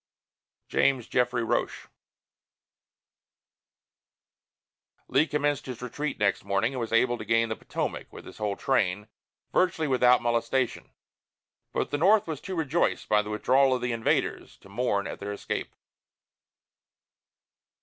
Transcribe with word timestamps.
JAMES 0.67 1.05
JEFFREY 1.07 1.43
ROCHE. 1.43 1.87
Lee 5.07 5.27
commenced 5.27 5.67
his 5.67 5.79
retreat 5.83 6.17
next 6.17 6.43
morning, 6.43 6.73
and 6.73 6.79
was 6.79 6.91
able 6.91 7.19
to 7.19 7.23
gain 7.23 7.49
the 7.49 7.55
Potomac, 7.55 8.11
with 8.11 8.25
his 8.25 8.39
whole 8.39 8.55
train, 8.55 9.09
virtually 9.53 9.87
without 9.87 10.19
molestation. 10.23 10.89
But 11.71 11.91
the 11.91 11.99
North 11.99 12.25
was 12.25 12.41
too 12.41 12.55
rejoiced 12.55 13.09
by 13.09 13.21
the 13.21 13.29
withdrawal 13.29 13.75
of 13.75 13.81
the 13.83 13.91
invaders 13.91 14.57
to 14.61 14.69
mourn 14.69 15.05
at 15.05 15.19
their 15.19 15.33
escape. 15.33 15.71